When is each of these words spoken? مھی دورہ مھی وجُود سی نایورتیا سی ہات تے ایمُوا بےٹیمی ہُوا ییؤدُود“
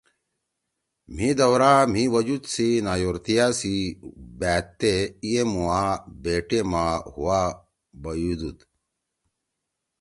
مھی 1.15 1.29
دورہ 1.37 1.73
مھی 1.91 2.03
وجُود 2.13 2.43
سی 2.53 2.67
نایورتیا 2.85 3.45
سی 3.59 3.75
ہات 4.41 4.65
تے 4.79 4.93
ایمُوا 5.25 5.83
بےٹیمی 6.23 6.87
ہُوا 7.13 7.41
ییؤدُود“ 8.19 8.59